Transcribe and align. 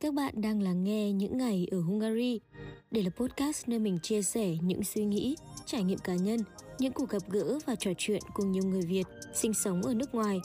Các 0.00 0.14
bạn 0.14 0.34
đang 0.40 0.62
lắng 0.62 0.84
nghe 0.84 1.12
những 1.12 1.38
ngày 1.38 1.68
ở 1.70 1.80
Hungary. 1.80 2.40
Đây 2.90 3.04
là 3.04 3.10
podcast 3.10 3.68
nơi 3.68 3.78
mình 3.78 3.98
chia 4.02 4.22
sẻ 4.22 4.56
những 4.62 4.84
suy 4.84 5.04
nghĩ, 5.04 5.36
trải 5.66 5.84
nghiệm 5.84 5.98
cá 5.98 6.14
nhân, 6.14 6.40
những 6.78 6.92
cuộc 6.92 7.08
gặp 7.08 7.22
gỡ 7.30 7.58
và 7.66 7.74
trò 7.74 7.90
chuyện 7.98 8.22
cùng 8.34 8.52
nhiều 8.52 8.62
người 8.64 8.82
Việt 8.82 9.06
sinh 9.34 9.54
sống 9.54 9.82
ở 9.82 9.94
nước 9.94 10.14
ngoài. 10.14 10.40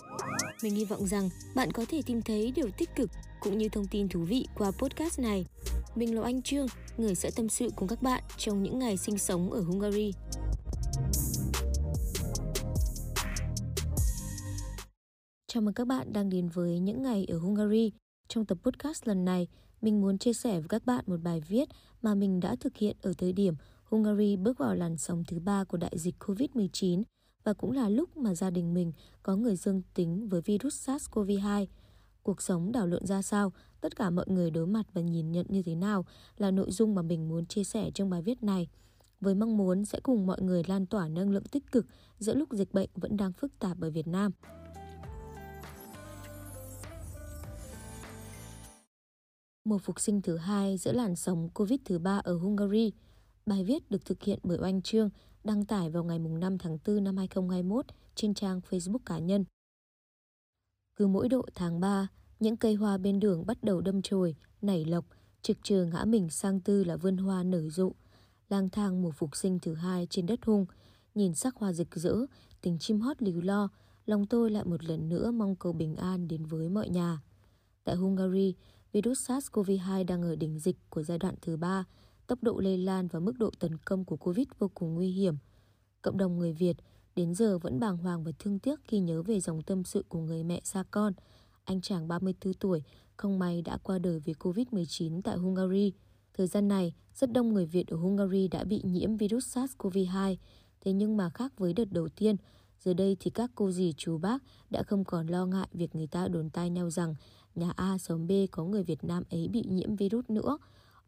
Mình 0.63 0.75
hy 0.75 0.85
vọng 0.85 1.07
rằng 1.07 1.29
bạn 1.55 1.71
có 1.71 1.85
thể 1.89 2.01
tìm 2.05 2.21
thấy 2.21 2.51
điều 2.55 2.69
tích 2.77 2.89
cực 2.95 3.09
cũng 3.39 3.57
như 3.57 3.69
thông 3.69 3.87
tin 3.87 4.09
thú 4.09 4.19
vị 4.19 4.47
qua 4.55 4.71
podcast 4.71 5.19
này. 5.19 5.45
Mình 5.95 6.15
là 6.15 6.21
Anh 6.23 6.41
Trương, 6.41 6.67
người 6.97 7.15
sẽ 7.15 7.31
tâm 7.35 7.49
sự 7.49 7.69
cùng 7.75 7.87
các 7.87 8.01
bạn 8.01 8.23
trong 8.37 8.63
những 8.63 8.79
ngày 8.79 8.97
sinh 8.97 9.17
sống 9.17 9.51
ở 9.51 9.61
Hungary. 9.61 10.11
Chào 15.47 15.61
mừng 15.61 15.73
các 15.73 15.87
bạn 15.87 16.13
đang 16.13 16.29
đến 16.29 16.49
với 16.49 16.79
những 16.79 17.01
ngày 17.03 17.25
ở 17.29 17.37
Hungary. 17.37 17.91
Trong 18.33 18.45
tập 18.45 18.57
podcast 18.63 19.07
lần 19.07 19.25
này, 19.25 19.47
mình 19.81 20.01
muốn 20.01 20.17
chia 20.17 20.33
sẻ 20.33 20.59
với 20.59 20.69
các 20.69 20.85
bạn 20.85 21.03
một 21.07 21.17
bài 21.23 21.41
viết 21.47 21.69
mà 22.01 22.15
mình 22.15 22.39
đã 22.39 22.55
thực 22.55 22.77
hiện 22.77 22.95
ở 23.01 23.13
thời 23.17 23.33
điểm 23.33 23.55
Hungary 23.83 24.35
bước 24.35 24.57
vào 24.57 24.75
làn 24.75 24.97
sóng 24.97 25.23
thứ 25.27 25.39
ba 25.39 25.63
của 25.63 25.77
đại 25.77 25.91
dịch 25.95 26.15
Covid-19 26.19 27.03
và 27.43 27.53
cũng 27.53 27.71
là 27.71 27.89
lúc 27.89 28.17
mà 28.17 28.35
gia 28.35 28.49
đình 28.49 28.73
mình 28.73 28.91
có 29.23 29.35
người 29.35 29.55
dương 29.55 29.81
tính 29.93 30.27
với 30.29 30.41
virus 30.41 30.89
SARS-CoV-2. 30.89 31.65
Cuộc 32.23 32.41
sống 32.41 32.71
đảo 32.71 32.87
lộn 32.87 33.05
ra 33.05 33.21
sao, 33.21 33.51
tất 33.81 33.95
cả 33.95 34.09
mọi 34.09 34.25
người 34.27 34.51
đối 34.51 34.67
mặt 34.67 34.85
và 34.93 35.01
nhìn 35.01 35.31
nhận 35.31 35.45
như 35.49 35.61
thế 35.63 35.75
nào 35.75 36.05
là 36.37 36.51
nội 36.51 36.71
dung 36.71 36.95
mà 36.95 37.01
mình 37.01 37.29
muốn 37.29 37.45
chia 37.45 37.63
sẻ 37.63 37.91
trong 37.93 38.09
bài 38.09 38.21
viết 38.21 38.43
này. 38.43 38.67
Với 39.21 39.35
mong 39.35 39.57
muốn 39.57 39.85
sẽ 39.85 39.99
cùng 40.03 40.27
mọi 40.27 40.41
người 40.41 40.63
lan 40.67 40.85
tỏa 40.85 41.07
năng 41.07 41.29
lượng 41.29 41.45
tích 41.51 41.71
cực 41.71 41.85
giữa 42.19 42.33
lúc 42.33 42.49
dịch 42.51 42.73
bệnh 42.73 42.89
vẫn 42.95 43.17
đang 43.17 43.33
phức 43.33 43.59
tạp 43.59 43.81
ở 43.81 43.89
Việt 43.89 44.07
Nam. 44.07 44.31
Mùa 49.63 49.77
phục 49.77 49.99
sinh 49.99 50.21
thứ 50.21 50.37
hai 50.37 50.77
giữa 50.77 50.91
làn 50.91 51.15
sóng 51.15 51.49
Covid 51.49 51.79
thứ 51.85 51.99
ba 51.99 52.21
ở 52.23 52.37
Hungary. 52.37 52.91
Bài 53.45 53.63
viết 53.63 53.91
được 53.91 54.05
thực 54.05 54.23
hiện 54.23 54.39
bởi 54.43 54.57
Oanh 54.61 54.81
Trương, 54.81 55.09
đăng 55.43 55.65
tải 55.65 55.89
vào 55.89 56.03
ngày 56.03 56.19
5 56.19 56.57
tháng 56.57 56.77
4 56.87 57.03
năm 57.03 57.17
2021 57.17 57.85
trên 58.15 58.33
trang 58.33 58.61
Facebook 58.69 58.99
cá 59.05 59.19
nhân. 59.19 59.45
Cứ 60.95 61.07
mỗi 61.07 61.29
độ 61.29 61.45
tháng 61.55 61.79
3, 61.79 62.07
những 62.39 62.57
cây 62.57 62.73
hoa 62.73 62.97
bên 62.97 63.19
đường 63.19 63.45
bắt 63.45 63.63
đầu 63.63 63.81
đâm 63.81 64.01
chồi, 64.01 64.35
nảy 64.61 64.85
lộc, 64.85 65.05
trực 65.41 65.57
trừ 65.63 65.85
ngã 65.85 66.05
mình 66.05 66.29
sang 66.29 66.59
tư 66.59 66.83
là 66.83 66.95
vươn 66.95 67.17
hoa 67.17 67.43
nở 67.43 67.69
rộ. 67.69 67.91
Lang 68.49 68.69
thang 68.69 69.01
mùa 69.01 69.11
phục 69.11 69.35
sinh 69.35 69.59
thứ 69.59 69.73
hai 69.73 70.07
trên 70.09 70.25
đất 70.25 70.39
hung, 70.45 70.65
nhìn 71.15 71.35
sắc 71.35 71.55
hoa 71.55 71.73
rực 71.73 71.95
rỡ, 71.95 72.15
tình 72.61 72.79
chim 72.79 73.01
hót 73.01 73.21
líu 73.21 73.41
lo, 73.41 73.69
lòng 74.05 74.25
tôi 74.25 74.51
lại 74.51 74.65
một 74.65 74.83
lần 74.83 75.09
nữa 75.09 75.31
mong 75.31 75.55
cầu 75.55 75.73
bình 75.73 75.95
an 75.95 76.27
đến 76.27 76.45
với 76.45 76.69
mọi 76.69 76.89
nhà. 76.89 77.21
Tại 77.83 77.95
Hungary, 77.95 78.55
virus 78.91 79.31
SARS-CoV-2 79.31 80.05
đang 80.05 80.21
ở 80.21 80.35
đỉnh 80.35 80.59
dịch 80.59 80.77
của 80.89 81.03
giai 81.03 81.17
đoạn 81.17 81.35
thứ 81.41 81.57
ba, 81.57 81.85
tốc 82.27 82.43
độ 82.43 82.59
lây 82.59 82.77
lan 82.77 83.07
và 83.07 83.19
mức 83.19 83.33
độ 83.39 83.51
tấn 83.59 83.77
công 83.77 84.05
của 84.05 84.17
Covid 84.17 84.47
vô 84.59 84.71
cùng 84.73 84.95
nguy 84.95 85.11
hiểm. 85.11 85.35
Cộng 86.01 86.17
đồng 86.17 86.37
người 86.37 86.53
Việt 86.53 86.77
đến 87.15 87.35
giờ 87.35 87.57
vẫn 87.57 87.79
bàng 87.79 87.97
hoàng 87.97 88.23
và 88.23 88.31
thương 88.39 88.59
tiếc 88.59 88.79
khi 88.83 88.99
nhớ 88.99 89.23
về 89.23 89.39
dòng 89.39 89.61
tâm 89.61 89.83
sự 89.83 90.03
của 90.07 90.19
người 90.19 90.43
mẹ 90.43 90.61
xa 90.63 90.83
con. 90.91 91.13
Anh 91.63 91.81
chàng 91.81 92.07
34 92.07 92.53
tuổi 92.53 92.83
không 93.17 93.39
may 93.39 93.61
đã 93.61 93.77
qua 93.77 93.99
đời 93.99 94.19
vì 94.19 94.33
Covid-19 94.33 95.21
tại 95.21 95.37
Hungary. 95.37 95.93
Thời 96.33 96.47
gian 96.47 96.67
này, 96.67 96.93
rất 97.13 97.31
đông 97.31 97.53
người 97.53 97.65
Việt 97.65 97.87
ở 97.87 97.97
Hungary 97.97 98.47
đã 98.47 98.63
bị 98.63 98.81
nhiễm 98.83 99.17
virus 99.17 99.57
SARS-CoV-2. 99.57 100.35
Thế 100.81 100.93
nhưng 100.93 101.17
mà 101.17 101.29
khác 101.29 101.53
với 101.57 101.73
đợt 101.73 101.91
đầu 101.91 102.09
tiên, 102.09 102.35
giờ 102.79 102.93
đây 102.93 103.17
thì 103.19 103.31
các 103.31 103.51
cô 103.55 103.71
dì 103.71 103.93
chú 103.97 104.17
bác 104.17 104.43
đã 104.69 104.83
không 104.83 105.03
còn 105.03 105.27
lo 105.27 105.45
ngại 105.45 105.67
việc 105.73 105.95
người 105.95 106.07
ta 106.07 106.27
đồn 106.27 106.49
tai 106.49 106.69
nhau 106.69 106.89
rằng 106.89 107.15
nhà 107.55 107.73
A 107.75 107.97
sống 107.97 108.27
B 108.27 108.31
có 108.51 108.63
người 108.63 108.83
Việt 108.83 109.03
Nam 109.03 109.23
ấy 109.29 109.47
bị 109.47 109.63
nhiễm 109.67 109.95
virus 109.95 110.25
nữa. 110.29 110.57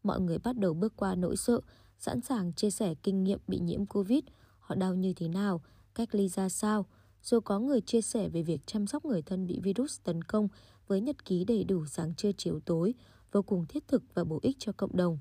Mọi 0.02 0.20
người 0.20 0.38
bắt 0.38 0.58
đầu 0.58 0.74
bước 0.74 0.92
qua 0.96 1.14
nỗi 1.14 1.36
sợ, 1.36 1.60
sẵn 1.98 2.20
sàng 2.20 2.52
chia 2.52 2.70
sẻ 2.70 2.94
kinh 3.02 3.24
nghiệm 3.24 3.38
bị 3.48 3.58
nhiễm 3.58 3.86
Covid, 3.86 4.24
họ 4.60 4.74
đau 4.74 4.94
như 4.94 5.12
thế 5.12 5.28
nào, 5.28 5.60
cách 5.94 6.14
ly 6.14 6.28
ra 6.28 6.48
sao. 6.48 6.86
Rồi 7.22 7.40
có 7.40 7.58
người 7.58 7.80
chia 7.80 8.00
sẻ 8.00 8.28
về 8.28 8.42
việc 8.42 8.66
chăm 8.66 8.86
sóc 8.86 9.04
người 9.04 9.22
thân 9.22 9.46
bị 9.46 9.60
virus 9.60 10.00
tấn 10.04 10.22
công 10.22 10.48
với 10.86 11.00
nhật 11.00 11.24
ký 11.24 11.44
đầy 11.44 11.64
đủ 11.64 11.86
sáng 11.86 12.14
trưa 12.14 12.32
chiều 12.32 12.60
tối, 12.60 12.94
vô 13.32 13.42
cùng 13.42 13.66
thiết 13.66 13.88
thực 13.88 14.02
và 14.14 14.24
bổ 14.24 14.38
ích 14.42 14.56
cho 14.58 14.72
cộng 14.72 14.96
đồng. 14.96 15.18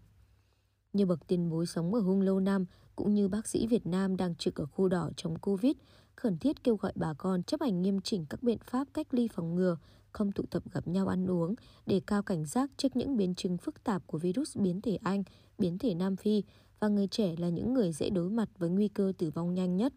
Như 0.93 1.05
bậc 1.05 1.27
tiền 1.27 1.49
bối 1.49 1.65
sống 1.65 1.93
ở 1.93 2.01
hung 2.01 2.21
lâu 2.21 2.39
năm, 2.39 2.65
cũng 2.95 3.13
như 3.13 3.27
bác 3.27 3.47
sĩ 3.47 3.67
Việt 3.67 3.87
Nam 3.87 4.17
đang 4.17 4.35
trực 4.35 4.55
ở 4.55 4.65
khu 4.65 4.87
đỏ 4.87 5.09
chống 5.15 5.39
Covid, 5.39 5.73
khẩn 6.15 6.37
thiết 6.37 6.63
kêu 6.63 6.75
gọi 6.75 6.91
bà 6.95 7.13
con 7.13 7.43
chấp 7.43 7.61
hành 7.61 7.81
nghiêm 7.81 8.01
chỉnh 8.01 8.25
các 8.29 8.43
biện 8.43 8.57
pháp 8.65 8.87
cách 8.93 9.13
ly 9.13 9.27
phòng 9.27 9.55
ngừa, 9.55 9.77
không 10.13 10.31
tụ 10.31 10.43
tập 10.49 10.63
gặp 10.71 10.87
nhau 10.87 11.07
ăn 11.07 11.31
uống, 11.31 11.55
để 11.85 12.01
cao 12.07 12.23
cảnh 12.23 12.45
giác 12.45 12.71
trước 12.77 12.95
những 12.95 13.17
biến 13.17 13.35
chứng 13.35 13.57
phức 13.57 13.83
tạp 13.83 14.07
của 14.07 14.17
virus 14.17 14.57
biến 14.57 14.81
thể 14.81 14.97
Anh, 15.03 15.23
biến 15.57 15.77
thể 15.77 15.93
Nam 15.93 16.15
Phi 16.15 16.43
và 16.79 16.87
người 16.87 17.07
trẻ 17.07 17.35
là 17.37 17.49
những 17.49 17.73
người 17.73 17.91
dễ 17.91 18.09
đối 18.09 18.29
mặt 18.29 18.49
với 18.57 18.69
nguy 18.69 18.87
cơ 18.87 19.13
tử 19.17 19.29
vong 19.29 19.53
nhanh 19.53 19.77
nhất. 19.77 19.93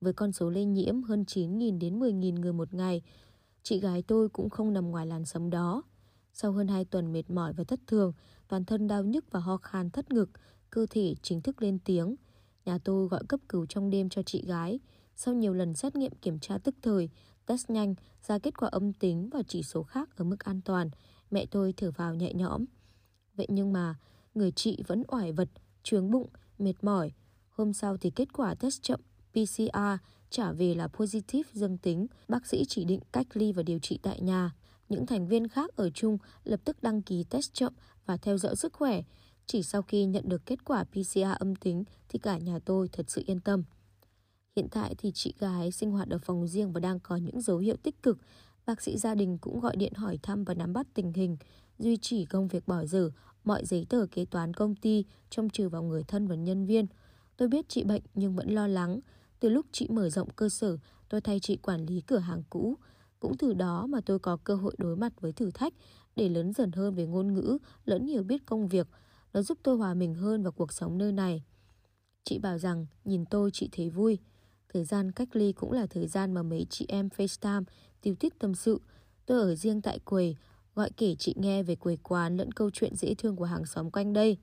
Với 0.00 0.12
con 0.12 0.32
số 0.32 0.50
lây 0.50 0.64
nhiễm 0.64 1.02
hơn 1.02 1.24
9.000 1.26 1.78
đến 1.78 2.00
10.000 2.00 2.40
người 2.40 2.52
một 2.52 2.74
ngày, 2.74 3.02
chị 3.62 3.80
gái 3.80 4.02
tôi 4.02 4.28
cũng 4.28 4.50
không 4.50 4.72
nằm 4.72 4.90
ngoài 4.90 5.06
làn 5.06 5.24
sóng 5.24 5.50
đó. 5.50 5.82
Sau 6.32 6.52
hơn 6.52 6.68
2 6.68 6.84
tuần 6.84 7.12
mệt 7.12 7.30
mỏi 7.30 7.52
và 7.52 7.64
thất 7.64 7.80
thường, 7.86 8.12
toàn 8.48 8.64
thân 8.64 8.88
đau 8.88 9.04
nhức 9.04 9.24
và 9.30 9.40
ho 9.40 9.56
khan 9.56 9.90
thất 9.90 10.12
ngực, 10.12 10.30
cơ 10.70 10.86
thể 10.90 11.14
chính 11.22 11.40
thức 11.40 11.62
lên 11.62 11.78
tiếng. 11.84 12.16
Nhà 12.64 12.78
tôi 12.78 13.08
gọi 13.08 13.22
cấp 13.28 13.40
cứu 13.48 13.66
trong 13.66 13.90
đêm 13.90 14.08
cho 14.08 14.22
chị 14.22 14.44
gái. 14.46 14.80
Sau 15.16 15.34
nhiều 15.34 15.54
lần 15.54 15.74
xét 15.74 15.96
nghiệm 15.96 16.12
kiểm 16.22 16.38
tra 16.38 16.58
tức 16.58 16.74
thời, 16.82 17.10
test 17.48 17.70
nhanh 17.70 17.94
ra 18.26 18.38
kết 18.38 18.58
quả 18.58 18.68
âm 18.68 18.92
tính 18.92 19.28
và 19.32 19.42
chỉ 19.48 19.62
số 19.62 19.82
khác 19.82 20.16
ở 20.16 20.24
mức 20.24 20.40
an 20.40 20.60
toàn, 20.64 20.90
mẹ 21.30 21.46
tôi 21.46 21.74
thở 21.76 21.90
vào 21.90 22.14
nhẹ 22.14 22.32
nhõm. 22.34 22.64
Vậy 23.36 23.46
nhưng 23.50 23.72
mà, 23.72 23.94
người 24.34 24.52
chị 24.52 24.82
vẫn 24.86 25.02
oải 25.08 25.32
vật, 25.32 25.48
trướng 25.82 26.10
bụng, 26.10 26.28
mệt 26.58 26.74
mỏi. 26.82 27.12
Hôm 27.48 27.72
sau 27.72 27.96
thì 27.96 28.10
kết 28.10 28.32
quả 28.32 28.54
test 28.54 28.82
chậm 28.82 29.00
PCR 29.32 29.78
trả 30.30 30.52
về 30.52 30.74
là 30.74 30.88
positive 30.88 31.50
dương 31.52 31.78
tính, 31.78 32.06
bác 32.28 32.46
sĩ 32.46 32.64
chỉ 32.68 32.84
định 32.84 33.00
cách 33.12 33.26
ly 33.34 33.52
và 33.52 33.62
điều 33.62 33.78
trị 33.78 33.98
tại 34.02 34.20
nhà. 34.20 34.54
Những 34.88 35.06
thành 35.06 35.28
viên 35.28 35.48
khác 35.48 35.76
ở 35.76 35.90
chung 35.90 36.18
lập 36.44 36.60
tức 36.64 36.82
đăng 36.82 37.02
ký 37.02 37.24
test 37.24 37.52
chậm 37.52 37.72
và 38.06 38.16
theo 38.16 38.38
dõi 38.38 38.56
sức 38.56 38.72
khỏe. 38.72 39.02
Chỉ 39.46 39.62
sau 39.62 39.82
khi 39.82 40.04
nhận 40.04 40.28
được 40.28 40.46
kết 40.46 40.64
quả 40.64 40.84
PCR 40.84 41.38
âm 41.38 41.56
tính 41.56 41.84
thì 42.08 42.18
cả 42.18 42.38
nhà 42.38 42.58
tôi 42.64 42.88
thật 42.88 43.10
sự 43.10 43.22
yên 43.26 43.40
tâm. 43.40 43.64
Hiện 44.58 44.68
tại 44.70 44.94
thì 44.98 45.12
chị 45.14 45.34
gái 45.38 45.72
sinh 45.72 45.90
hoạt 45.90 46.08
ở 46.08 46.18
phòng 46.18 46.46
riêng 46.46 46.72
và 46.72 46.80
đang 46.80 47.00
có 47.00 47.16
những 47.16 47.40
dấu 47.40 47.58
hiệu 47.58 47.76
tích 47.82 48.02
cực. 48.02 48.18
Bác 48.66 48.82
sĩ 48.82 48.98
gia 48.98 49.14
đình 49.14 49.38
cũng 49.38 49.60
gọi 49.60 49.76
điện 49.76 49.92
hỏi 49.94 50.18
thăm 50.22 50.44
và 50.44 50.54
nắm 50.54 50.72
bắt 50.72 50.86
tình 50.94 51.12
hình, 51.12 51.36
duy 51.78 51.96
trì 51.96 52.24
công 52.24 52.48
việc 52.48 52.68
bỏ 52.68 52.84
dở, 52.84 53.10
mọi 53.44 53.64
giấy 53.64 53.86
tờ 53.88 54.06
kế 54.10 54.24
toán 54.24 54.54
công 54.54 54.74
ty, 54.74 55.04
trông 55.30 55.50
trừ 55.50 55.68
vào 55.68 55.82
người 55.82 56.02
thân 56.02 56.26
và 56.26 56.34
nhân 56.34 56.66
viên. 56.66 56.86
Tôi 57.36 57.48
biết 57.48 57.68
chị 57.68 57.84
bệnh 57.84 58.02
nhưng 58.14 58.36
vẫn 58.36 58.50
lo 58.50 58.66
lắng. 58.66 59.00
Từ 59.40 59.48
lúc 59.48 59.66
chị 59.72 59.88
mở 59.88 60.10
rộng 60.10 60.30
cơ 60.30 60.48
sở, 60.48 60.78
tôi 61.08 61.20
thay 61.20 61.40
chị 61.40 61.56
quản 61.56 61.86
lý 61.86 62.00
cửa 62.00 62.18
hàng 62.18 62.42
cũ. 62.50 62.74
Cũng 63.20 63.36
từ 63.36 63.54
đó 63.54 63.86
mà 63.86 64.00
tôi 64.06 64.18
có 64.18 64.36
cơ 64.36 64.54
hội 64.54 64.74
đối 64.78 64.96
mặt 64.96 65.20
với 65.20 65.32
thử 65.32 65.50
thách 65.50 65.72
để 66.16 66.28
lớn 66.28 66.52
dần 66.52 66.72
hơn 66.72 66.94
về 66.94 67.06
ngôn 67.06 67.34
ngữ, 67.34 67.58
lẫn 67.84 68.06
hiểu 68.06 68.22
biết 68.22 68.46
công 68.46 68.68
việc. 68.68 68.88
Nó 69.32 69.42
giúp 69.42 69.58
tôi 69.62 69.76
hòa 69.76 69.94
mình 69.94 70.14
hơn 70.14 70.42
vào 70.42 70.52
cuộc 70.52 70.72
sống 70.72 70.98
nơi 70.98 71.12
này. 71.12 71.42
Chị 72.24 72.38
bảo 72.38 72.58
rằng 72.58 72.86
nhìn 73.04 73.24
tôi 73.24 73.50
chị 73.52 73.68
thấy 73.72 73.90
vui. 73.90 74.18
Thời 74.72 74.84
gian 74.84 75.12
cách 75.12 75.36
ly 75.36 75.52
cũng 75.52 75.72
là 75.72 75.86
thời 75.86 76.06
gian 76.06 76.34
mà 76.34 76.42
mấy 76.42 76.66
chị 76.70 76.86
em 76.88 77.08
FaceTime 77.16 77.64
tiêu 78.00 78.14
tiết 78.14 78.38
tâm 78.38 78.54
sự. 78.54 78.80
Tôi 79.26 79.40
ở 79.40 79.54
riêng 79.54 79.82
tại 79.82 79.98
quầy, 79.98 80.36
gọi 80.74 80.90
kể 80.96 81.14
chị 81.18 81.34
nghe 81.36 81.62
về 81.62 81.74
quầy 81.74 81.96
quán 81.96 82.36
lẫn 82.36 82.52
câu 82.52 82.70
chuyện 82.70 82.94
dễ 82.96 83.14
thương 83.14 83.36
của 83.36 83.44
hàng 83.44 83.66
xóm 83.66 83.90
quanh 83.90 84.12
đây. 84.12 84.36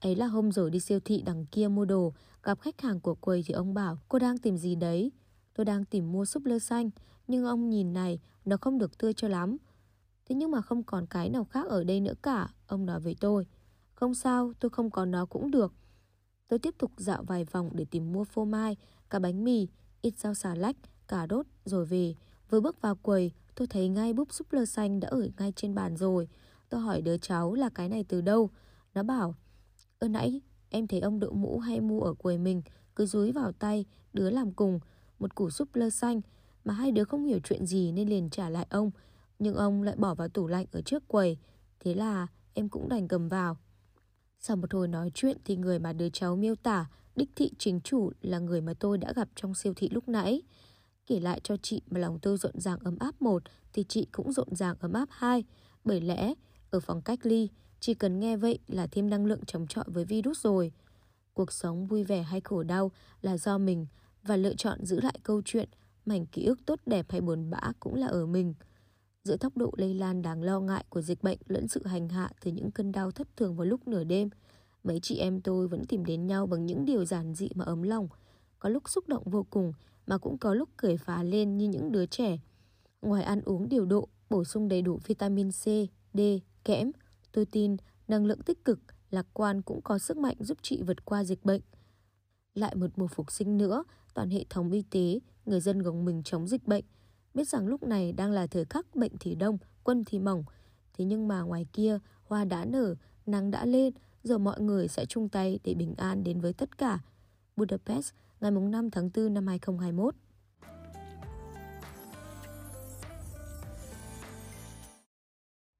Ấy 0.00 0.16
là 0.16 0.26
hôm 0.26 0.52
rồi 0.52 0.70
đi 0.70 0.80
siêu 0.80 1.00
thị 1.04 1.22
đằng 1.26 1.46
kia 1.46 1.68
mua 1.68 1.84
đồ, 1.84 2.12
gặp 2.42 2.60
khách 2.60 2.80
hàng 2.80 3.00
của 3.00 3.14
quầy 3.14 3.42
thì 3.46 3.54
ông 3.54 3.74
bảo 3.74 3.98
cô 4.08 4.18
đang 4.18 4.38
tìm 4.38 4.56
gì 4.56 4.74
đấy. 4.74 5.12
Tôi 5.54 5.64
đang 5.64 5.84
tìm 5.84 6.12
mua 6.12 6.24
súp 6.24 6.44
lơ 6.44 6.58
xanh, 6.58 6.90
nhưng 7.28 7.44
ông 7.44 7.70
nhìn 7.70 7.92
này, 7.92 8.20
nó 8.44 8.56
không 8.56 8.78
được 8.78 8.98
tươi 8.98 9.12
cho 9.12 9.28
lắm. 9.28 9.56
Thế 10.28 10.34
nhưng 10.34 10.50
mà 10.50 10.60
không 10.62 10.82
còn 10.82 11.06
cái 11.06 11.30
nào 11.30 11.44
khác 11.44 11.68
ở 11.68 11.84
đây 11.84 12.00
nữa 12.00 12.14
cả, 12.22 12.48
ông 12.66 12.86
nói 12.86 13.00
với 13.00 13.16
tôi. 13.20 13.46
Không 13.94 14.14
sao, 14.14 14.52
tôi 14.60 14.70
không 14.70 14.90
có 14.90 15.04
nó 15.04 15.26
cũng 15.26 15.50
được. 15.50 15.72
Tôi 16.48 16.58
tiếp 16.58 16.74
tục 16.78 16.92
dạo 16.96 17.22
vài 17.22 17.44
vòng 17.44 17.70
để 17.72 17.84
tìm 17.90 18.12
mua 18.12 18.24
phô 18.24 18.44
mai, 18.44 18.76
cả 19.10 19.18
bánh 19.18 19.44
mì, 19.44 19.68
ít 20.02 20.18
rau 20.18 20.34
xà 20.34 20.54
lách, 20.54 20.76
cà 21.08 21.26
đốt 21.26 21.46
rồi 21.64 21.86
về. 21.86 22.14
Vừa 22.50 22.60
bước 22.60 22.80
vào 22.80 22.94
quầy, 22.94 23.32
tôi 23.54 23.66
thấy 23.66 23.88
ngay 23.88 24.12
búp 24.12 24.32
súp 24.32 24.52
lơ 24.52 24.64
xanh 24.64 25.00
đã 25.00 25.08
ở 25.08 25.28
ngay 25.38 25.52
trên 25.56 25.74
bàn 25.74 25.96
rồi. 25.96 26.28
Tôi 26.68 26.80
hỏi 26.80 27.02
đứa 27.02 27.18
cháu 27.18 27.54
là 27.54 27.68
cái 27.68 27.88
này 27.88 28.04
từ 28.08 28.20
đâu. 28.20 28.50
Nó 28.94 29.02
bảo, 29.02 29.34
ơ 29.98 30.08
nãy 30.08 30.40
em 30.70 30.86
thấy 30.86 31.00
ông 31.00 31.20
đội 31.20 31.32
mũ 31.32 31.58
hay 31.58 31.80
mua 31.80 32.00
ở 32.00 32.14
quầy 32.14 32.38
mình, 32.38 32.62
cứ 32.96 33.06
dúi 33.06 33.32
vào 33.32 33.52
tay, 33.52 33.84
đứa 34.12 34.30
làm 34.30 34.52
cùng, 34.52 34.80
một 35.18 35.34
củ 35.34 35.50
súp 35.50 35.74
lơ 35.74 35.90
xanh. 35.90 36.20
Mà 36.64 36.74
hai 36.74 36.92
đứa 36.92 37.04
không 37.04 37.24
hiểu 37.24 37.38
chuyện 37.44 37.66
gì 37.66 37.92
nên 37.92 38.08
liền 38.08 38.30
trả 38.30 38.48
lại 38.48 38.66
ông. 38.70 38.90
Nhưng 39.38 39.54
ông 39.54 39.82
lại 39.82 39.96
bỏ 39.96 40.14
vào 40.14 40.28
tủ 40.28 40.46
lạnh 40.46 40.66
ở 40.72 40.82
trước 40.82 41.08
quầy. 41.08 41.38
Thế 41.80 41.94
là 41.94 42.26
em 42.54 42.68
cũng 42.68 42.88
đành 42.88 43.08
cầm 43.08 43.28
vào. 43.28 43.56
Sau 44.40 44.56
một 44.56 44.74
hồi 44.74 44.88
nói 44.88 45.10
chuyện 45.14 45.36
thì 45.44 45.56
người 45.56 45.78
mà 45.78 45.92
đứa 45.92 46.08
cháu 46.08 46.36
miêu 46.36 46.54
tả 46.54 46.86
đích 47.16 47.30
thị 47.36 47.50
chính 47.58 47.80
chủ 47.80 48.12
là 48.20 48.38
người 48.38 48.60
mà 48.60 48.74
tôi 48.74 48.98
đã 48.98 49.12
gặp 49.16 49.28
trong 49.34 49.54
siêu 49.54 49.72
thị 49.76 49.88
lúc 49.88 50.08
nãy. 50.08 50.42
Kể 51.06 51.20
lại 51.20 51.40
cho 51.44 51.56
chị 51.56 51.82
mà 51.90 52.00
lòng 52.00 52.18
tôi 52.22 52.36
rộn 52.36 52.60
ràng 52.60 52.78
ấm 52.78 52.98
áp 52.98 53.22
một 53.22 53.42
thì 53.72 53.84
chị 53.88 54.06
cũng 54.12 54.32
rộn 54.32 54.54
ràng 54.54 54.76
ấm 54.80 54.92
áp 54.92 55.08
hai. 55.10 55.44
Bởi 55.84 56.00
lẽ 56.00 56.34
ở 56.70 56.80
phòng 56.80 57.02
cách 57.02 57.18
ly, 57.22 57.48
chỉ 57.80 57.94
cần 57.94 58.20
nghe 58.20 58.36
vậy 58.36 58.58
là 58.68 58.86
thêm 58.86 59.10
năng 59.10 59.26
lượng 59.26 59.44
chống 59.46 59.66
chọi 59.66 59.84
với 59.88 60.04
virus 60.04 60.40
rồi. 60.40 60.72
Cuộc 61.34 61.52
sống 61.52 61.86
vui 61.86 62.04
vẻ 62.04 62.22
hay 62.22 62.40
khổ 62.40 62.62
đau 62.62 62.92
là 63.22 63.36
do 63.36 63.58
mình 63.58 63.86
và 64.22 64.36
lựa 64.36 64.54
chọn 64.54 64.84
giữ 64.84 65.00
lại 65.00 65.18
câu 65.22 65.42
chuyện, 65.44 65.68
mảnh 66.06 66.26
ký 66.26 66.44
ức 66.44 66.66
tốt 66.66 66.80
đẹp 66.86 67.06
hay 67.08 67.20
buồn 67.20 67.50
bã 67.50 67.60
cũng 67.80 67.94
là 67.94 68.06
ở 68.06 68.26
mình. 68.26 68.54
Giữa 69.24 69.36
tốc 69.36 69.56
độ 69.56 69.70
lây 69.76 69.94
lan 69.94 70.22
đáng 70.22 70.42
lo 70.42 70.60
ngại 70.60 70.84
của 70.88 71.02
dịch 71.02 71.22
bệnh 71.22 71.38
lẫn 71.46 71.68
sự 71.68 71.86
hành 71.86 72.08
hạ 72.08 72.30
từ 72.40 72.50
những 72.50 72.70
cơn 72.70 72.92
đau 72.92 73.10
thất 73.10 73.36
thường 73.36 73.56
vào 73.56 73.66
lúc 73.66 73.88
nửa 73.88 74.04
đêm, 74.04 74.30
mấy 74.86 75.00
chị 75.00 75.18
em 75.18 75.40
tôi 75.40 75.68
vẫn 75.68 75.84
tìm 75.84 76.04
đến 76.04 76.26
nhau 76.26 76.46
bằng 76.46 76.66
những 76.66 76.84
điều 76.84 77.04
giản 77.04 77.34
dị 77.34 77.48
mà 77.54 77.64
ấm 77.64 77.82
lòng. 77.82 78.08
Có 78.58 78.68
lúc 78.68 78.88
xúc 78.88 79.08
động 79.08 79.22
vô 79.26 79.46
cùng 79.50 79.72
mà 80.06 80.18
cũng 80.18 80.38
có 80.38 80.54
lúc 80.54 80.68
cười 80.76 80.96
phá 80.96 81.22
lên 81.22 81.58
như 81.58 81.68
những 81.68 81.92
đứa 81.92 82.06
trẻ. 82.06 82.38
Ngoài 83.02 83.22
ăn 83.22 83.40
uống 83.44 83.68
điều 83.68 83.86
độ, 83.86 84.08
bổ 84.30 84.44
sung 84.44 84.68
đầy 84.68 84.82
đủ 84.82 85.00
vitamin 85.06 85.50
C, 85.50 85.64
D, 86.14 86.20
kẽm, 86.64 86.90
tôi 87.32 87.46
tin 87.46 87.76
năng 88.08 88.26
lượng 88.26 88.42
tích 88.42 88.64
cực, 88.64 88.78
lạc 89.10 89.26
quan 89.32 89.62
cũng 89.62 89.80
có 89.82 89.98
sức 89.98 90.16
mạnh 90.16 90.36
giúp 90.40 90.58
chị 90.62 90.82
vượt 90.82 91.04
qua 91.04 91.24
dịch 91.24 91.44
bệnh. 91.44 91.60
Lại 92.54 92.74
một 92.74 92.90
mùa 92.96 93.06
phục 93.06 93.32
sinh 93.32 93.58
nữa, 93.58 93.84
toàn 94.14 94.30
hệ 94.30 94.44
thống 94.50 94.70
y 94.70 94.82
tế, 94.82 95.18
người 95.46 95.60
dân 95.60 95.82
gồng 95.82 96.04
mình 96.04 96.22
chống 96.22 96.46
dịch 96.46 96.66
bệnh. 96.66 96.84
Biết 97.34 97.48
rằng 97.48 97.66
lúc 97.66 97.82
này 97.82 98.12
đang 98.12 98.30
là 98.30 98.46
thời 98.46 98.64
khắc 98.64 98.96
bệnh 98.96 99.12
thì 99.20 99.34
đông, 99.34 99.58
quân 99.84 100.04
thì 100.06 100.18
mỏng. 100.18 100.44
Thế 100.98 101.04
nhưng 101.04 101.28
mà 101.28 101.40
ngoài 101.40 101.66
kia, 101.72 101.98
hoa 102.24 102.44
đã 102.44 102.64
nở, 102.64 102.94
nắng 103.26 103.50
đã 103.50 103.66
lên, 103.66 103.94
giờ 104.26 104.38
mọi 104.38 104.60
người 104.60 104.88
sẽ 104.88 105.06
chung 105.06 105.28
tay 105.28 105.58
để 105.64 105.74
bình 105.74 105.94
an 105.98 106.24
đến 106.24 106.40
với 106.40 106.52
tất 106.52 106.78
cả. 106.78 106.98
Budapest, 107.56 108.12
ngày 108.40 108.50
5 108.50 108.90
tháng 108.90 109.10
4 109.14 109.34
năm 109.34 109.46
2021 109.46 110.14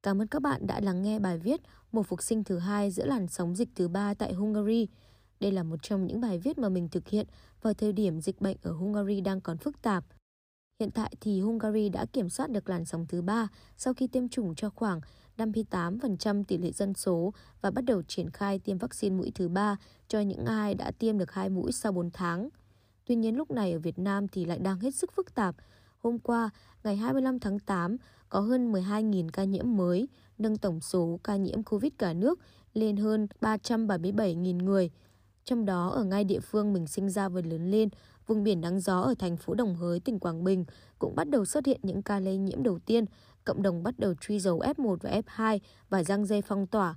Cảm 0.02 0.22
ơn 0.22 0.28
các 0.28 0.42
bạn 0.42 0.66
đã 0.66 0.80
lắng 0.80 1.02
nghe 1.02 1.18
bài 1.18 1.38
viết 1.38 1.60
Một 1.92 2.02
phục 2.02 2.22
sinh 2.22 2.44
thứ 2.44 2.58
hai 2.58 2.90
giữa 2.90 3.04
làn 3.04 3.28
sóng 3.28 3.54
dịch 3.54 3.68
thứ 3.74 3.88
ba 3.88 4.14
tại 4.14 4.32
Hungary. 4.32 4.88
Đây 5.40 5.52
là 5.52 5.62
một 5.62 5.76
trong 5.82 6.06
những 6.06 6.20
bài 6.20 6.38
viết 6.38 6.58
mà 6.58 6.68
mình 6.68 6.88
thực 6.88 7.08
hiện 7.08 7.26
vào 7.62 7.74
thời 7.74 7.92
điểm 7.92 8.20
dịch 8.20 8.40
bệnh 8.40 8.56
ở 8.62 8.72
Hungary 8.72 9.20
đang 9.20 9.40
còn 9.40 9.58
phức 9.58 9.82
tạp. 9.82 10.04
Hiện 10.80 10.90
tại 10.90 11.14
thì 11.20 11.40
Hungary 11.40 11.88
đã 11.88 12.06
kiểm 12.12 12.28
soát 12.28 12.50
được 12.50 12.68
làn 12.68 12.84
sóng 12.84 13.06
thứ 13.06 13.22
ba 13.22 13.48
sau 13.76 13.94
khi 13.94 14.06
tiêm 14.06 14.28
chủng 14.28 14.54
cho 14.54 14.70
khoảng 14.70 15.00
58% 15.36 16.44
tỷ 16.44 16.58
lệ 16.58 16.72
dân 16.72 16.94
số 16.94 17.32
và 17.60 17.70
bắt 17.70 17.84
đầu 17.84 18.02
triển 18.02 18.30
khai 18.30 18.58
tiêm 18.58 18.78
vaccine 18.78 19.16
mũi 19.16 19.32
thứ 19.34 19.48
ba 19.48 19.76
cho 20.08 20.20
những 20.20 20.44
ai 20.44 20.74
đã 20.74 20.90
tiêm 20.90 21.18
được 21.18 21.32
hai 21.32 21.48
mũi 21.48 21.72
sau 21.72 21.92
4 21.92 22.10
tháng. 22.10 22.48
Tuy 23.06 23.14
nhiên 23.14 23.36
lúc 23.36 23.50
này 23.50 23.72
ở 23.72 23.78
Việt 23.78 23.98
Nam 23.98 24.28
thì 24.28 24.44
lại 24.44 24.58
đang 24.58 24.80
hết 24.80 24.94
sức 24.94 25.12
phức 25.12 25.34
tạp. 25.34 25.56
Hôm 26.02 26.18
qua, 26.18 26.50
ngày 26.84 26.96
25 26.96 27.38
tháng 27.40 27.58
8, 27.58 27.96
có 28.28 28.40
hơn 28.40 28.72
12.000 28.72 29.28
ca 29.28 29.44
nhiễm 29.44 29.76
mới, 29.76 30.08
nâng 30.38 30.56
tổng 30.56 30.80
số 30.80 31.20
ca 31.24 31.36
nhiễm 31.36 31.62
COVID 31.62 31.92
cả 31.98 32.12
nước 32.12 32.40
lên 32.74 32.96
hơn 32.96 33.26
377.000 33.40 34.64
người. 34.64 34.90
Trong 35.44 35.64
đó, 35.64 35.88
ở 35.88 36.04
ngay 36.04 36.24
địa 36.24 36.40
phương 36.40 36.72
mình 36.72 36.86
sinh 36.86 37.10
ra 37.10 37.28
và 37.28 37.40
lớn 37.44 37.70
lên, 37.70 37.88
vùng 38.26 38.44
biển 38.44 38.60
nắng 38.60 38.80
gió 38.80 39.00
ở 39.00 39.14
thành 39.18 39.36
phố 39.36 39.54
Đồng 39.54 39.74
Hới, 39.74 40.00
tỉnh 40.00 40.18
Quảng 40.18 40.44
Bình 40.44 40.64
cũng 40.98 41.16
bắt 41.16 41.28
đầu 41.28 41.44
xuất 41.44 41.66
hiện 41.66 41.80
những 41.82 42.02
ca 42.02 42.20
lây 42.20 42.36
nhiễm 42.36 42.62
đầu 42.62 42.78
tiên. 42.78 43.04
Cộng 43.46 43.62
đồng 43.62 43.82
bắt 43.82 43.98
đầu 43.98 44.14
truy 44.14 44.40
dấu 44.40 44.58
F1 44.58 44.96
và 45.00 45.20
F2 45.26 45.58
và 45.88 46.04
răng 46.04 46.26
dây 46.26 46.42
phong 46.42 46.66
tỏa. 46.66 46.94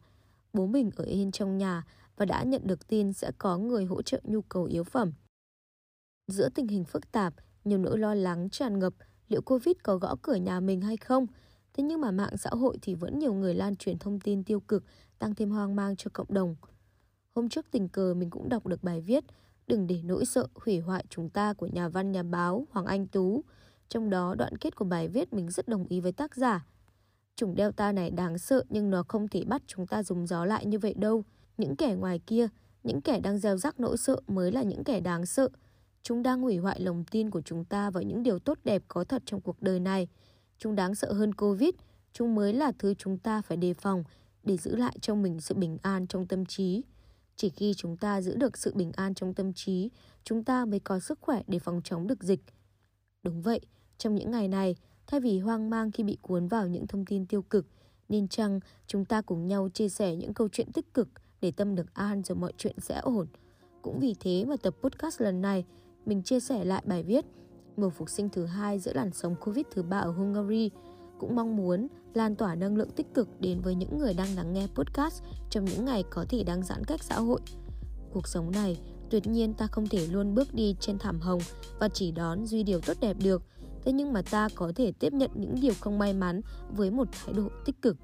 Bố 0.53 0.65
mình 0.65 0.91
ở 0.95 1.03
yên 1.03 1.31
trong 1.31 1.57
nhà 1.57 1.83
và 2.17 2.25
đã 2.25 2.43
nhận 2.43 2.67
được 2.67 2.87
tin 2.87 3.13
sẽ 3.13 3.31
có 3.37 3.57
người 3.57 3.85
hỗ 3.85 4.01
trợ 4.01 4.21
nhu 4.23 4.41
cầu 4.41 4.63
yếu 4.63 4.83
phẩm. 4.83 5.11
Giữa 6.27 6.49
tình 6.49 6.67
hình 6.67 6.83
phức 6.83 7.11
tạp, 7.11 7.33
nhiều 7.65 7.77
nỗi 7.77 7.97
lo 7.97 8.13
lắng 8.13 8.49
tràn 8.49 8.79
ngập 8.79 8.93
liệu 9.27 9.41
Covid 9.41 9.75
có 9.83 9.97
gõ 9.97 10.15
cửa 10.21 10.35
nhà 10.35 10.59
mình 10.59 10.81
hay 10.81 10.97
không. 10.97 11.27
Thế 11.73 11.83
nhưng 11.83 12.01
mà 12.01 12.11
mạng 12.11 12.37
xã 12.37 12.49
hội 12.49 12.77
thì 12.81 12.95
vẫn 12.95 13.19
nhiều 13.19 13.33
người 13.33 13.53
lan 13.53 13.75
truyền 13.75 13.97
thông 13.97 14.19
tin 14.19 14.43
tiêu 14.43 14.59
cực, 14.59 14.83
tăng 15.19 15.35
thêm 15.35 15.51
hoang 15.51 15.75
mang 15.75 15.95
cho 15.95 16.09
cộng 16.13 16.33
đồng. 16.33 16.55
Hôm 17.35 17.49
trước 17.49 17.65
tình 17.71 17.89
cờ 17.89 18.13
mình 18.13 18.29
cũng 18.29 18.49
đọc 18.49 18.67
được 18.67 18.83
bài 18.83 19.01
viết 19.01 19.23
Đừng 19.69 19.87
để 19.87 20.01
nỗi 20.03 20.25
sợ 20.25 20.47
hủy 20.55 20.79
hoại 20.79 21.05
chúng 21.09 21.29
ta 21.29 21.53
của 21.53 21.67
nhà 21.67 21.89
văn 21.89 22.11
nhà 22.11 22.23
báo 22.23 22.67
Hoàng 22.71 22.85
Anh 22.85 23.07
Tú. 23.07 23.43
Trong 23.89 24.09
đó 24.09 24.35
đoạn 24.35 24.57
kết 24.57 24.75
của 24.75 24.85
bài 24.85 25.07
viết 25.07 25.33
mình 25.33 25.49
rất 25.49 25.67
đồng 25.67 25.85
ý 25.89 25.99
với 25.99 26.11
tác 26.11 26.35
giả. 26.35 26.65
Chủng 27.35 27.55
Delta 27.57 27.91
này 27.91 28.11
đáng 28.11 28.37
sợ 28.37 28.63
nhưng 28.69 28.89
nó 28.89 29.03
không 29.07 29.27
thể 29.27 29.43
bắt 29.43 29.61
chúng 29.67 29.87
ta 29.87 30.03
dùng 30.03 30.27
gió 30.27 30.45
lại 30.45 30.65
như 30.65 30.79
vậy 30.79 30.93
đâu. 30.93 31.23
Những 31.57 31.75
kẻ 31.75 31.95
ngoài 31.95 32.19
kia, 32.27 32.47
những 32.83 33.01
kẻ 33.01 33.19
đang 33.19 33.37
gieo 33.37 33.57
rắc 33.57 33.79
nỗi 33.79 33.97
sợ 33.97 34.21
mới 34.27 34.51
là 34.51 34.61
những 34.61 34.83
kẻ 34.83 34.99
đáng 34.99 35.25
sợ. 35.25 35.49
Chúng 36.01 36.23
đang 36.23 36.41
hủy 36.41 36.57
hoại 36.57 36.79
lòng 36.79 37.03
tin 37.11 37.29
của 37.29 37.41
chúng 37.41 37.65
ta 37.65 37.89
vào 37.89 38.03
những 38.03 38.23
điều 38.23 38.39
tốt 38.39 38.57
đẹp 38.63 38.83
có 38.87 39.03
thật 39.03 39.23
trong 39.25 39.41
cuộc 39.41 39.61
đời 39.61 39.79
này. 39.79 40.07
Chúng 40.57 40.75
đáng 40.75 40.95
sợ 40.95 41.13
hơn 41.13 41.33
Covid, 41.33 41.69
chúng 42.13 42.35
mới 42.35 42.53
là 42.53 42.71
thứ 42.79 42.93
chúng 42.93 43.17
ta 43.17 43.41
phải 43.41 43.57
đề 43.57 43.73
phòng 43.73 44.03
để 44.43 44.57
giữ 44.57 44.75
lại 44.75 44.97
cho 45.01 45.15
mình 45.15 45.39
sự 45.39 45.55
bình 45.55 45.77
an 45.81 46.07
trong 46.07 46.27
tâm 46.27 46.45
trí. 46.45 46.81
Chỉ 47.35 47.49
khi 47.49 47.73
chúng 47.77 47.97
ta 47.97 48.21
giữ 48.21 48.35
được 48.35 48.57
sự 48.57 48.73
bình 48.75 48.91
an 48.95 49.13
trong 49.13 49.33
tâm 49.33 49.53
trí, 49.53 49.89
chúng 50.23 50.43
ta 50.43 50.65
mới 50.65 50.79
có 50.79 50.99
sức 50.99 51.19
khỏe 51.21 51.41
để 51.47 51.59
phòng 51.59 51.81
chống 51.83 52.07
được 52.07 52.23
dịch. 52.23 52.41
Đúng 53.23 53.41
vậy, 53.41 53.61
trong 53.99 54.15
những 54.15 54.31
ngày 54.31 54.47
này, 54.47 54.75
thay 55.07 55.19
vì 55.19 55.39
hoang 55.39 55.69
mang 55.69 55.91
khi 55.91 56.03
bị 56.03 56.17
cuốn 56.21 56.47
vào 56.47 56.67
những 56.67 56.87
thông 56.87 57.05
tin 57.05 57.25
tiêu 57.25 57.41
cực, 57.41 57.65
nên 58.09 58.27
chăng 58.27 58.59
chúng 58.87 59.05
ta 59.05 59.21
cùng 59.21 59.47
nhau 59.47 59.69
chia 59.73 59.89
sẻ 59.89 60.15
những 60.15 60.33
câu 60.33 60.49
chuyện 60.51 60.71
tích 60.71 60.93
cực 60.93 61.09
để 61.41 61.51
tâm 61.51 61.75
được 61.75 61.93
an 61.93 62.23
rồi 62.23 62.35
mọi 62.35 62.53
chuyện 62.57 62.75
sẽ 62.79 62.99
ổn. 62.99 63.27
Cũng 63.81 63.99
vì 63.99 64.15
thế 64.19 64.45
mà 64.45 64.55
tập 64.63 64.75
podcast 64.81 65.21
lần 65.21 65.41
này, 65.41 65.65
mình 66.05 66.23
chia 66.23 66.39
sẻ 66.39 66.65
lại 66.65 66.83
bài 66.85 67.03
viết 67.03 67.25
Mùa 67.79 67.89
phục 67.89 68.09
sinh 68.09 68.29
thứ 68.29 68.45
hai 68.45 68.79
giữa 68.79 68.93
làn 68.93 69.11
sóng 69.13 69.35
Covid 69.35 69.65
thứ 69.71 69.83
ba 69.83 69.97
ở 69.97 70.11
Hungary 70.11 70.71
cũng 71.19 71.35
mong 71.35 71.55
muốn 71.55 71.87
lan 72.13 72.35
tỏa 72.35 72.55
năng 72.55 72.77
lượng 72.77 72.89
tích 72.95 73.13
cực 73.13 73.41
đến 73.41 73.61
với 73.61 73.75
những 73.75 73.97
người 73.97 74.13
đang 74.13 74.35
lắng 74.35 74.53
nghe 74.53 74.67
podcast 74.75 75.23
trong 75.49 75.65
những 75.65 75.85
ngày 75.85 76.03
có 76.09 76.25
thể 76.29 76.43
đang 76.43 76.63
giãn 76.63 76.83
cách 76.83 77.03
xã 77.03 77.15
hội. 77.15 77.39
Cuộc 78.13 78.27
sống 78.27 78.51
này, 78.51 78.79
tuyệt 79.09 79.27
nhiên 79.27 79.53
ta 79.53 79.67
không 79.67 79.87
thể 79.87 80.07
luôn 80.07 80.35
bước 80.35 80.53
đi 80.53 80.75
trên 80.79 80.97
thảm 80.97 81.19
hồng 81.19 81.41
và 81.79 81.89
chỉ 81.89 82.11
đón 82.11 82.45
duy 82.45 82.63
điều 82.63 82.81
tốt 82.81 82.97
đẹp 83.01 83.17
được 83.23 83.43
thế 83.85 83.91
nhưng 83.91 84.13
mà 84.13 84.21
ta 84.21 84.47
có 84.55 84.71
thể 84.75 84.91
tiếp 84.99 85.13
nhận 85.13 85.31
những 85.33 85.55
điều 85.61 85.73
không 85.79 85.99
may 85.99 86.13
mắn 86.13 86.41
với 86.69 86.91
một 86.91 87.07
thái 87.11 87.33
độ 87.33 87.49
tích 87.65 87.81
cực. 87.81 87.97